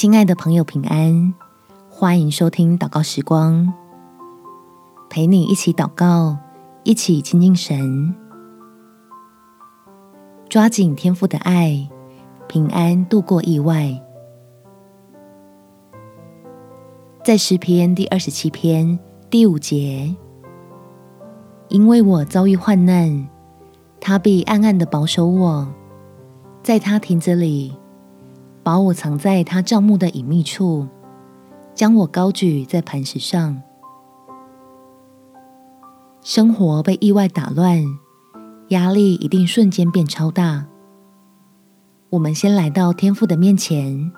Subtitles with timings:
[0.00, 1.34] 亲爱的朋友，平安！
[1.90, 3.74] 欢迎收听祷告时光，
[5.10, 6.38] 陪你一起祷告，
[6.84, 8.14] 一起亲近神，
[10.48, 11.88] 抓紧天父的爱，
[12.46, 14.00] 平安度过意外。
[17.24, 18.96] 在诗篇第二十七篇
[19.28, 20.14] 第五节，
[21.70, 23.28] 因为我遭遇患难，
[24.00, 25.66] 他必暗暗的保守我，
[26.62, 27.76] 在他亭子里。
[28.68, 30.86] 把我藏在他帐幕的隐秘处，
[31.72, 33.62] 将我高举在磐石上。
[36.20, 37.82] 生活被意外打乱，
[38.68, 40.66] 压力一定瞬间变超大。
[42.10, 44.12] 我们先来到天父的面前，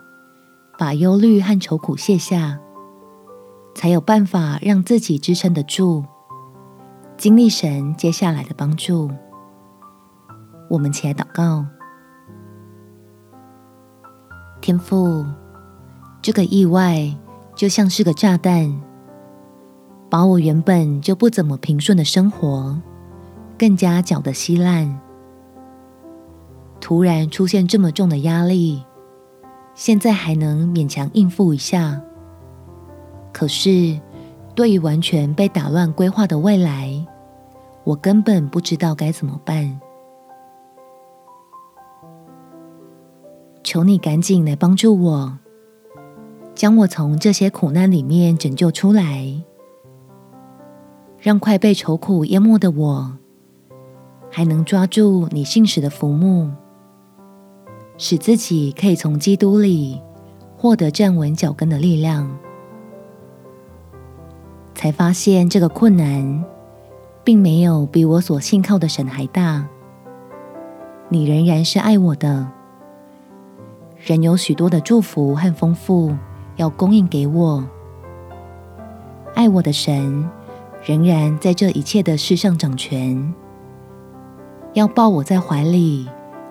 [0.76, 2.58] 把忧虑和愁苦卸下，
[3.72, 6.04] 才有办法让自己支撑得住，
[7.16, 9.08] 经历神接下来的帮助。
[10.68, 11.64] 我们起来祷告。
[14.60, 15.24] 天父，
[16.20, 17.14] 这个意外
[17.54, 18.80] 就像是个炸弹，
[20.08, 22.78] 把我原本就不怎么平顺的生活
[23.58, 25.00] 更加搅得稀烂。
[26.80, 28.82] 突然出现这么重的压力，
[29.74, 32.00] 现在还能勉强应付一下，
[33.32, 33.98] 可是
[34.54, 37.06] 对于完全被打乱规划的未来，
[37.84, 39.80] 我根本不知道该怎么办。
[43.70, 45.38] 求你赶紧来帮助我，
[46.56, 49.44] 将我从这些苦难里面拯救出来，
[51.20, 53.12] 让快被愁苦淹没的我，
[54.28, 56.50] 还能抓住你信使的浮木，
[57.96, 60.02] 使自己可以从基督里
[60.56, 62.28] 获得站稳脚跟的力量。
[64.74, 66.44] 才发现这个困难，
[67.22, 69.64] 并没有比我所信靠的神还大。
[71.08, 72.59] 你仍然是爱我的。
[74.02, 76.16] 仍有许多的祝福和丰富
[76.56, 77.62] 要供应给我，
[79.34, 80.26] 爱我的神
[80.82, 83.34] 仍然在这一切的事上掌权，
[84.72, 86.08] 要抱我在怀里，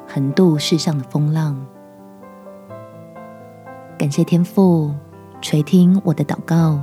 [0.08, 1.60] 横渡世上的风浪。
[3.98, 4.94] 感谢天父
[5.42, 6.80] 垂听我的祷告，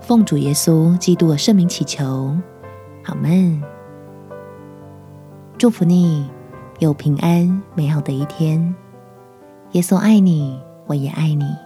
[0.00, 2.36] 奉主耶稣基督的圣名祈求，
[3.02, 3.60] 好们。
[5.58, 6.30] 祝福你
[6.78, 8.74] 有平安美好的一天。
[9.76, 11.65] 耶稣爱你，我也爱你。